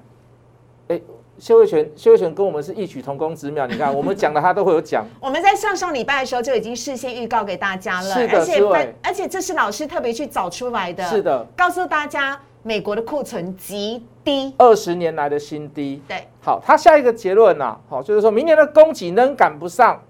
[0.89, 1.01] 哎，
[1.39, 3.67] 谢慧全谢慧全跟我们是异曲同工之妙。
[3.67, 5.05] 你看我们讲的他都会有讲。
[5.21, 16.03] 我们在上上礼拜的时候就已经事先预告给大家了，是的而且而且这是老师特别去找出来的，是的，告诉大家美国的库存极低，二十年来的新低。
[16.09, 20.01] 对，好，他下一个结论呐，好，就是说明年的供给仍赶不上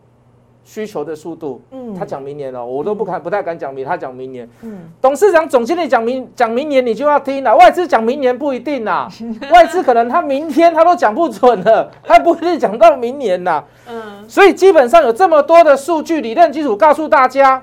[0.67, 1.63] 需求的速度。
[1.71, 4.47] 嗯他讲明年了，我都不敢不太敢讲明，他讲明年。
[4.63, 7.57] 嗯，董事长、总经理讲明讲明年，你就要听了。
[7.57, 9.09] 外资讲明年不一定啦，
[9.53, 13.63] 外资可能他明天他都讲不准了， 他不一定讲到明年呐。
[13.89, 17.63] 嗯，所以基本上有这么多的数据理论基础告诉大家，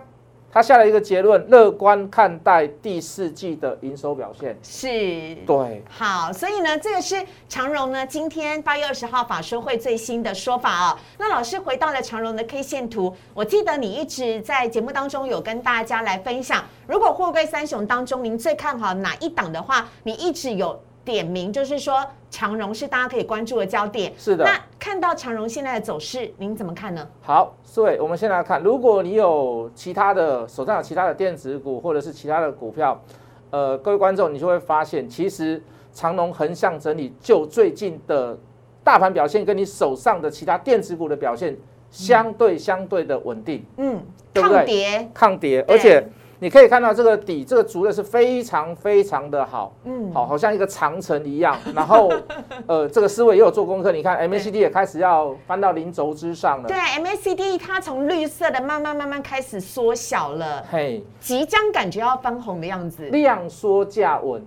[0.53, 4.55] 他下了一个结论，乐观看待第四季的营收表现。
[4.61, 5.35] 是。
[5.47, 10.97] 对，好，所以呢，这个是长荣呢今天八月二十号法说会最新的说法哦。
[11.17, 24.13] 那老师回到了长荣的 K 线图，我记得你一直在节目当中有跟大家来分享，如果货柜三雄当中您最看好哪一档的话，你一直有点名，就是说长荣是大家可以关注的焦点。
[24.17, 27.07] 是的那看到长荣现在的走势，您怎么看呢？
[27.21, 33.01] 好，四位，我们先来看，如果你有其他的手上有其他的电子股或者是其他的股票，
[33.49, 35.61] 呃，各位观众，你就会发现，其实
[35.93, 38.37] 长荣横向整理，就最近的
[38.83, 41.55] 大盘表现跟你手上的其他电子股的表现
[41.91, 46.03] 相对相对的稳定，嗯，对不对抗跌，抗跌，而且
[46.39, 51.57] 你可以看到这个底，这个足的是非常非常的好，嗯，好，好像一个长城一样。
[51.73, 52.11] 然后，
[52.67, 56.77] 呃，这个思维也有做功课，你看 MACD 也开始要翻到零轴之上了对。
[56.77, 63.03] MACD 它从绿色的慢慢慢慢开始缩小了，嘿，即将感觉要翻红的样子。
[63.05, 64.43] 量缩价稳。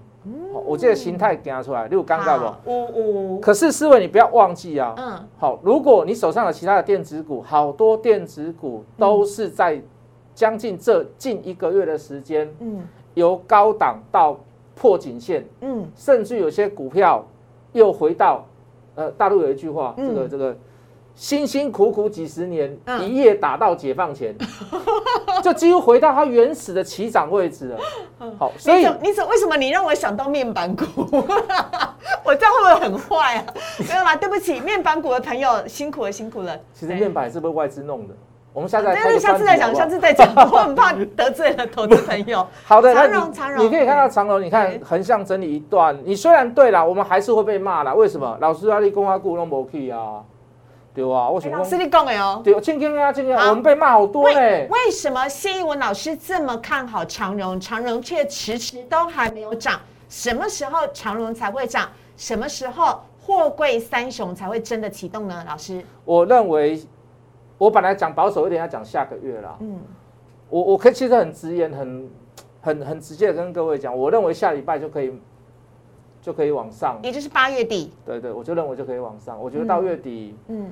[0.53, 2.47] 好我这个形态给它出来，你有尴尬不？
[2.47, 4.93] 好呜呜，可是思维你不要忘记啊。
[4.97, 9.81] 嗯，好，如果你手上有其他的电子股，好多电子股都是在
[10.37, 14.39] 将近这近一个月的时间，嗯由高档到
[14.75, 17.27] 破颈线，嗯，甚至有些股票
[17.73, 18.47] 又回到，
[18.95, 20.55] 呃，大陆有一句话，嗯这个这个
[21.15, 24.37] 辛辛苦苦几十年，嗯一夜打到解放前，
[25.43, 27.79] 就几乎回到它原始的起涨位置了。
[28.39, 30.85] 好，所以你怎为什么你让我想到面板股？
[32.23, 33.47] 我这样会不会很坏啊？
[33.89, 36.61] 没有啦，对不起，面板股的朋友辛苦了辛苦了。
[36.75, 38.15] 其实面板也是被外资弄的。
[38.57, 42.47] 我们下次来但是下次再讲，下次再讲， 我很怕得罪了投资朋友。
[42.65, 47.93] 好的，长荣长荣你可以看到长荣，你看对横向整理一段，你虽然对啦，我们还是会被骂啦。
[47.93, 48.35] 为什么？
[48.41, 50.23] 老师阿力公话股弄不去啊，
[50.95, 52.41] 对啊，我想讲哎老师，你讲的哦。
[52.43, 54.35] 对，今天啊，今天，我们被骂好多呢。
[54.35, 57.61] 为为什么谢一文老师这么看好长荣？
[57.61, 61.91] 长荣却迟迟都还没有涨，什么时候长荣才会涨？
[62.17, 65.45] 什么时候货柜三雄才会真的启动呢？
[65.47, 66.83] 老师，我认为，
[67.59, 69.57] 我本来讲保守一点，要讲下个月啦。
[69.61, 69.79] 嗯，
[70.51, 72.11] 我我可以其实很直言，很
[72.61, 75.13] 很很直接的跟各位讲，我认为下礼拜就可以
[76.21, 76.99] 就可以往上。
[77.03, 79.41] 也就是八月底，对对，我就认为就可以往上。
[79.41, 80.71] 我觉得到月底、嗯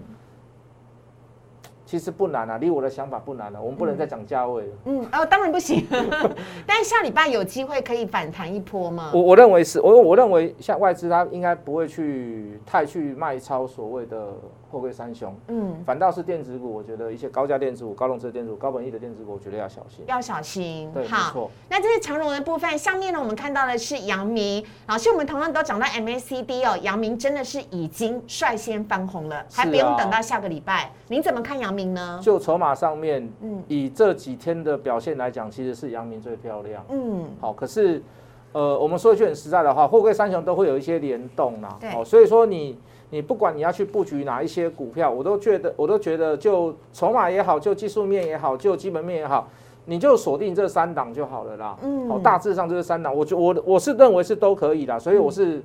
[1.87, 4.73] 其实不难啊，离我的想法不难了、我们不能再讲价位了。
[4.87, 5.87] 嗯，哦，当然不行，
[6.67, 9.13] 但是下礼拜有机会可以反弹一波吗？
[9.15, 14.29] 我我认为是，我我认为像外资它应该不会去太去卖超所谓的
[14.71, 20.05] 货柜三雄，嗯，反倒是电子股，我觉得一些高价电子股、高融资的电子股、高本益的电子股，我觉得要小心。
[20.07, 21.09] 要小心对，没。
[21.33, 21.51] 错。
[21.69, 30.91] 那这是长荣的部分，下面呢我们看到的是阳明，老师我们同样都讲到 MACD 哦，阳明真的是已经率先翻红了，还不用等到下个礼拜。
[31.09, 32.19] 您怎么看阳明呢？
[32.23, 36.85] 就筹码上面，嗯以这几天的表现来讲，其实是阳明最漂亮。
[36.89, 38.03] 嗯，好，可是，
[38.53, 41.77] 呃，我们说一句很实在的话，货柜三雄都会有一些联动啦。
[41.81, 42.79] 对哦，所以说你
[43.15, 49.49] 你不管你要去布局哪一些股票，我都觉得我都觉得就筹码也好，就技术面也好，就基本面也好，
[49.85, 51.79] 你就锁定这三档就好了啦。
[51.83, 55.63] 嗯好，大致上就是三档，我就我我是认为是都可以啦，所以我是。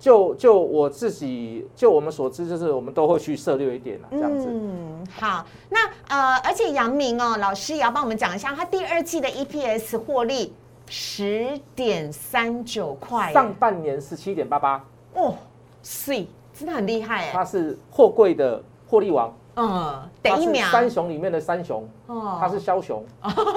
[0.00, 4.46] 就就我自己，就我们所知，就是我们都会去涉略一点啦，这样子。
[4.48, 10.54] 嗯，好，那呃，而且杨明哦，老师也要帮我们讲一下，他第二季的 EPS 获利
[10.86, 15.34] 十点三九块，上半年十七点八八，哦，
[15.82, 16.24] 是，
[16.60, 23.02] 真的很厉害哎，它是货柜的获利王，嗯，等一秒，三雄里面的三雄，哦他是枭雄。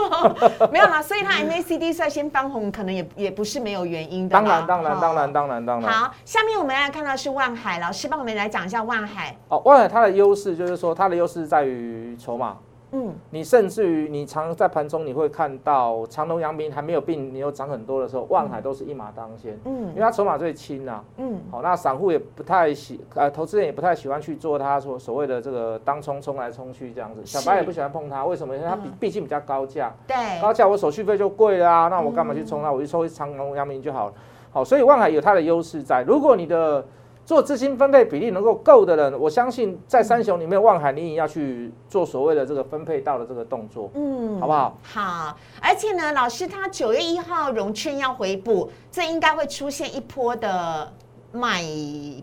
[0.71, 4.33] 没有啦，所以他 MACD 率先翻红，可能也也不是没有原因的。
[4.33, 5.91] 当然，当然，哦当然，当然，当然。
[5.91, 9.35] 好，下面我们来看到是万海老师帮我们来讲一下万海。
[9.49, 12.57] 哦，万海它的优势就是说，它的优势在于筹码。
[12.93, 21.03] 嗯你甚至于你常在盘中你会看到长隆、阳明还没有并，你有涨很多的时候，万海都是一马当先，嗯因为嗯它筹码最轻啊。
[21.17, 28.55] 嗯好，那散户也不太喜，呃，投资人也不太喜欢去做它所所谓的这个当冲冲来冲去这样子，小白也不喜欢碰它，为什么？
[28.55, 32.71] 因为它比嗯毕竟比较高价，对，高价我手续费就贵啦啊，那我干嘛去冲它？
[32.71, 34.13] 我就抽长隆、阳明就好了。
[34.51, 36.03] 好，所以万海有它的优势在。
[36.03, 36.85] 如果你的
[37.25, 44.77] 做资金分配比例能够够的人，我相信在三雄里面，望海你也要去做所谓的这个分配到的这个动作，嗯，好不好？
[44.83, 50.91] 好，而且呢，老师他九月一号融券要回补，这应该会出现一波的。
[51.35, 51.63] 买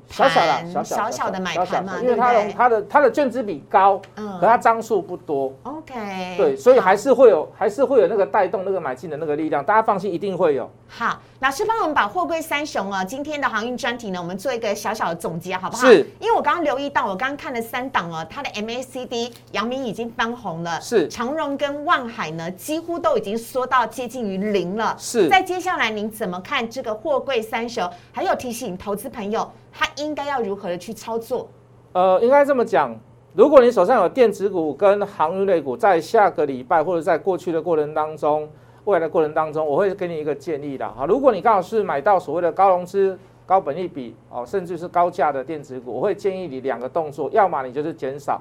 [0.06, 10.70] 小小的小小的买盘嘛，因为它的它的它的券资比高，嗯，可它张数不多，OK，对，所以还是会有还是会有那个带动那个买进的那个力量，大家放心，一定会有。
[10.92, 15.86] 好，老师帮我们把货柜三雄啊，今天的航运专题呢，我们做一个小小的总结，好不好？
[15.86, 16.04] 是。
[16.18, 21.06] 因为我刚刚留意到，我刚刚看了三档哦，它的 MACD 阳明已经翻红了，是。
[21.08, 25.28] 长荣跟万海呢，几乎都已经缩到接近于零了，是。
[25.28, 27.88] 在接下来您怎么看这个货柜三雄？
[28.10, 29.48] 还有提醒投资朋友。
[29.72, 31.48] 他应该要如何的去操作？
[31.92, 32.92] 呃，应该这么讲，
[33.32, 38.50] 如果你手上有电子股跟航运类股，在下个礼拜或者在过去的过程当中，
[38.84, 41.04] 未来的过程当中，我会给你一个建议的哈。
[41.06, 48.40] 如果你刚好是买到所谓的高融资、高本利比哦，甚至是高价的电子股，我会建议你两个动作，要么你就是减少，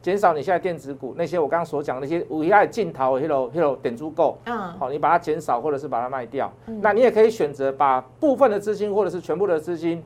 [0.00, 10.02] 减少你现在电子股那些我刚刚所讲那些无害镜头、hello hello 点足够，嗯，好，你把它减少或者是把它卖掉，那你也可以选择把部分的资金或者是全部的资金。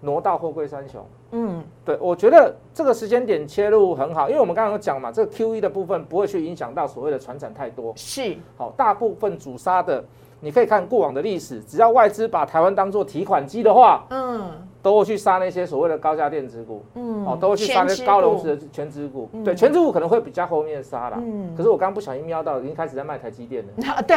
[0.00, 10.04] 挪到货柜三雄，嗯，对，我觉得这个时间点切入很好，因为我们刚刚有讲嘛，这个 Q E 的部分不会去影响到所谓的船产太多，是，好，大部分主杀的。
[10.38, 14.52] 你可以看过往的历史，只要外资把台湾当做提款机的话，嗯，
[14.86, 24.16] 都会去杀那些所谓的高价电子股，嗯，哦，都会去杀那些高融资的全职股，对，全职股可能会比较后面杀了，嗯，可是我刚刚不小心瞄到，已经开始在卖台积电了，对，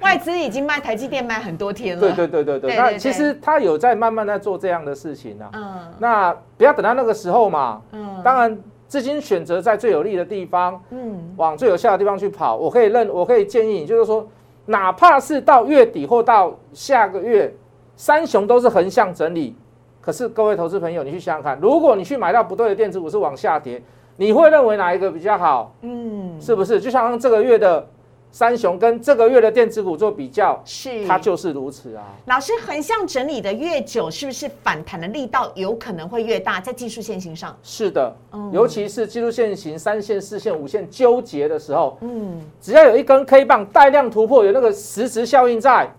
[0.00, 14.26] 外资已经卖台积电卖很多天了，对对对对对，那其实他有在慢慢在做这样的事情呢，嗯，那不要等到那个时候嘛，嗯，当然资金选择在最有利的地方，嗯，往最有效的地方去跑，我可以认，我可以建议你，就是说。
[14.64, 17.52] 哪怕是到月底或到下个月，
[17.96, 19.56] 三雄都是横向整理。
[20.02, 23.80] 可是各位投资朋友，你去想想看，如果你去买到不对的电子股是往下跌，
[24.16, 25.74] 你会认为哪一个比较好？
[25.80, 26.78] 嗯，是不是？
[26.78, 27.86] 就像这个月的。
[28.34, 32.02] 三雄跟这个月的电子股做比较，是它就是如此啊。
[32.24, 36.58] 老师，横向整理的越久，是不是反弹的力道有可能会越大？
[36.58, 38.16] 在技术线型上，是的，
[38.50, 45.92] 尤其是技术线型三线、四线、五线纠结的时候，嗯，只要有一根 K 棒带量突破，有那个实质效应在。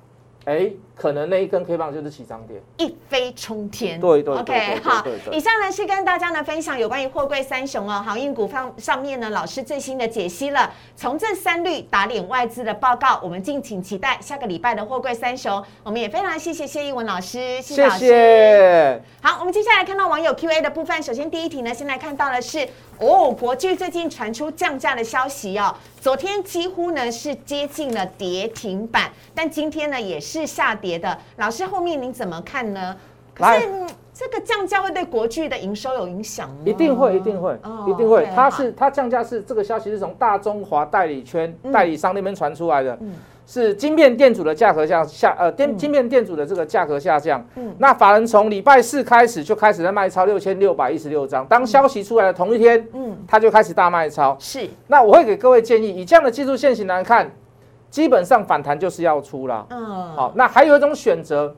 [0.46, 4.00] 哎，可能那一根 K 棒就是起涨点，一飞冲天。
[4.00, 5.04] 对对，OK，好。
[5.32, 15.64] 以上呢是跟大家呢分享有关于货柜三雄哦，航运股方上面呢老师最新的解析了，从这三率打脸外资的报告，我们敬请期待下个礼拜的货柜三雄。
[15.84, 19.02] 我们也非常谢谢谢一文老师，谢谢。
[19.22, 22.68] 好，我们接下来看到网友 Q&A 的部分，首先第一题呢，先来看到的是。
[23.00, 31.18] 哦，国巨最近传出降价的消息哦，昨天几乎呢是接近了跌停板，但今天呢也是下跌的。
[31.38, 32.96] 老师后面您怎么看呢？
[33.34, 33.68] 可是
[34.14, 36.58] 这个降价会对国巨的营收有影响吗？
[36.66, 38.28] 一定会，一定会，一定会。
[38.36, 43.00] 它是它降价是这个消息是从大中华代理圈代理商那边传出来的。
[43.46, 47.46] 是晶片店主的价格下下呃，电晶片店主的这个价格下降。
[47.56, 51.46] 嗯，那法人从礼拜四开始就开始在卖超六千六百一十六张。
[51.48, 54.38] 当消息出来的同一天，嗯，他就开始大卖超。
[54.40, 57.30] 是，那我会给各位建议，以这样的技术线型来看，
[57.94, 59.64] 基本上反弹就是要出了。
[59.70, 61.54] 嗯，好，那还有一种选择，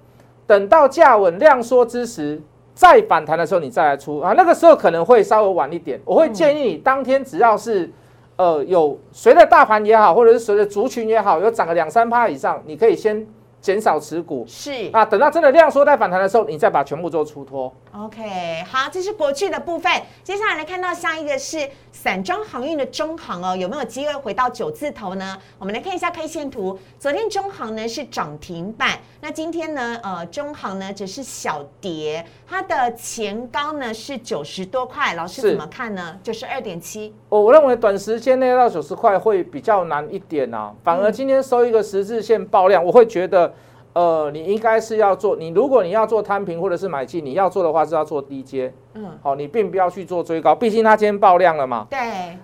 [0.45, 2.41] 等到价稳量缩之时，
[2.73, 5.97] 再反弹的时候你再来出啊，那个时候可能会稍微晚一点。
[6.03, 7.89] 我会建议你当天只要是。
[8.37, 13.25] 呃，有随着大盘也好，或者是随着族群也好，有涨个两三趴以上，你可以先。
[13.61, 17.73] 减少持股是啊，等到真的量缩再反弹的时候，你再把全部做出脱。
[17.97, 19.89] OK，好，这是国巨的部分。
[20.21, 25.37] 接下来来看到下一个是散装航运的中航哦，有没有机会回到九字头呢？
[25.57, 26.77] 我们来看一下 K 线图。
[26.99, 35.13] 昨天中航呢是涨停板，那今天呢，呃，中航呢只是小跌，它的前高呢是九十多块。
[35.13, 36.19] 老师怎么看呢？
[36.21, 37.13] 九十二点七。
[37.29, 43.53] 我我认为短时间内到九十块会比较难一点啊，反而今天收一个十字线爆量，我会觉得。
[43.95, 51.87] 呃，你应该是要做，你如果你要做摊平或者是买进，你要做的话是要做低阶，嗯，好，你并不要去做追高，毕竟它今天爆量了嘛。
[51.89, 51.97] 对。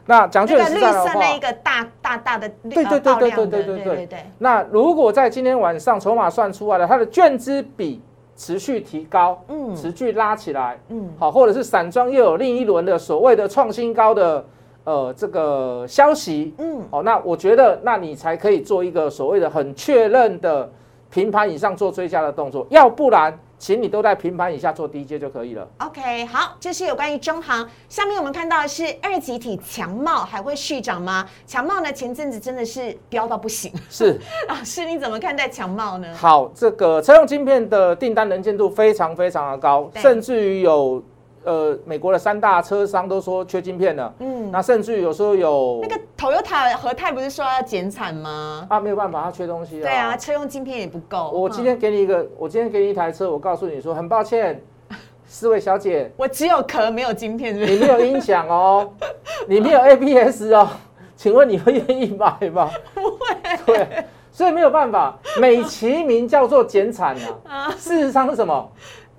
[0.06, 4.20] 那讲句实在的话，那一个大大大的对对对对对对对对对。
[4.38, 8.02] 那如果在今天晚上筹码算出来了，它的券资比
[8.38, 14.46] 持续提高，嗯，持续拉起来，嗯，好，或者是散装又有另一轮的所谓的创新高的
[14.86, 20.72] 呃这个消息，嗯，好，那我觉得那你才可以做一个所谓的很确认的。
[21.12, 25.68] 平盘以上做追加的动作，要不然，请你都在平盘以下做低阶就可以了。
[25.80, 27.68] OK，好，这是有关于中行。
[27.90, 31.28] 下面我们看到的是二级体强茂还会续涨吗？
[31.46, 33.72] 强茂呢，前阵子真的是飙到不行。
[33.90, 34.18] 是，
[34.48, 36.08] 老师你怎么看待强茂呢？
[36.16, 41.04] 好，这个车用晶片的订单能见度非常非常的高，甚至于有
[41.44, 44.14] 呃美国的三大车商都说缺晶片了。
[44.20, 48.66] 嗯，那甚至于有时候有那个 Toyota 和泰不是说要减产吗？
[48.70, 49.84] 啊没有办法，它缺东西啊。
[49.84, 51.32] 对啊，车用晶片也不够。
[51.32, 54.62] 我今嗯天给你一个，我今天给你一台车，我告诉你说，很抱歉，
[55.26, 57.80] 四位小姐，我只有壳没有晶片，你是？
[57.80, 58.92] 没有音响哦，
[59.48, 60.68] 你没有 ABS 哦，
[61.16, 62.70] 请问你会愿意买吗？
[62.94, 63.18] 不会。
[63.66, 67.16] 对，所以没有办法，美其名叫做减产
[67.48, 68.72] 啊，事实上是什么？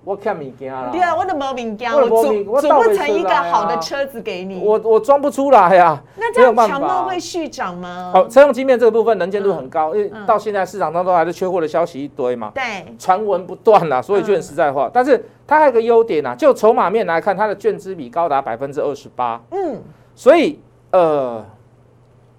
[0.04, 0.88] 我看物件啦。
[0.90, 4.60] 对，啊，我的没名家，我组组不不成一个好的车子给你。
[4.64, 8.10] 我我装不出来呀、 那这样强茂会续涨吗？
[8.12, 10.26] 好，车用晶片这个部分能见度很高，因为嗯。
[10.26, 12.62] 到现在市场当中还是缺货的消息一堆嘛，对，
[12.98, 14.90] 传闻不断啦，所以就很实在化。
[14.92, 19.80] 但是它还有一个优点啊，就筹码面来看，它的券资比高达百分之二十八，嗯，
[20.14, 20.58] 所以
[20.90, 21.44] 呃，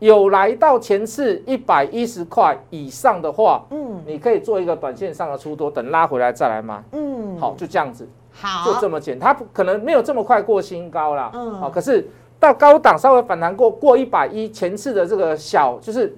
[0.03, 6.83] 有来到前次一百一十块以上的话，嗯你可以做一个短线上的出多，等拉回来再来买。
[6.91, 9.29] 嗯，好，就这样子，好，就这么简单。
[9.29, 11.31] 它不可能没有这么快过新高啦。
[11.33, 12.05] 嗯好，可是
[12.37, 16.13] 到高档稍微反弹过过一百一，前次的这个小就是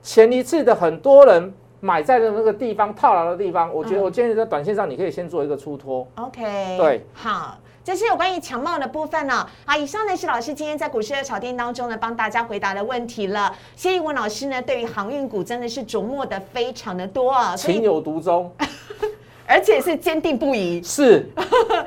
[0.00, 6.08] 前一次的很多人买在的那个地方套牢的地方，我觉得嗯我建议在短线上你可以先做一个出脱。
[6.14, 7.58] OK，对，好。
[7.84, 13.52] 这是有关于强貌的部分呢、好，以上呢是老师今天在股市的炒店当中呢帮大家回答的问题了。
[13.74, 18.52] 谢一文老师呢对于航运股真的是琢磨的非常的多啊，情有独钟，
[19.48, 20.80] 而且是坚定不移。
[20.80, 21.28] 是，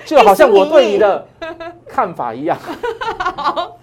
[0.06, 1.26] 就好像我对你的
[1.88, 2.58] 看法一样。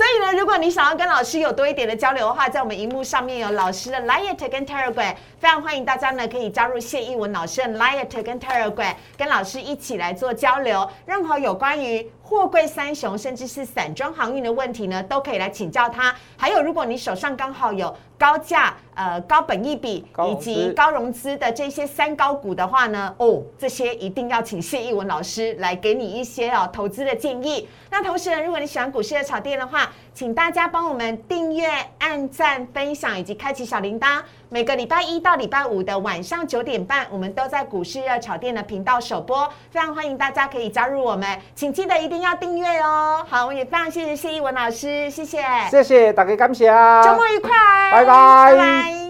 [0.00, 10.88] 所以呢，如果你想要跟老师有多一点的交流的话，在我们荧幕上面有老师的 Liet 跟 Telegram，非常欢迎大家呢可以加入谢义文老师的 Liet 跟 Telegram，跟老师一起来做交流。
[11.04, 16.16] 任何有关于货柜三雄甚至是散装航运的问题呢，都可以来请教他。
[16.34, 27.66] 还有，如果你手上刚好有高价、呃高本益比以及高融资的这些三高股的话呢，哦，这些一定要请谢义文老师来给你一些哦投资的建议。
[27.90, 31.66] 那同时呢，如果你喜欢股市的炒店的话，请大家帮我们订阅、
[31.98, 34.20] 按赞、分享以及开启小铃铛。
[34.52, 43.24] 每个礼拜一到礼拜五的晚上九点半，我们都在股市热炒店的频道首播，非常欢迎大家可以加入我们，请记得一定要订阅哦。
[43.30, 45.40] 好，我也非常谢谢谢一文老师，谢谢，
[45.70, 47.50] 谢谢大家感谢，周末愉快，
[47.92, 49.09] 拜拜拜拜。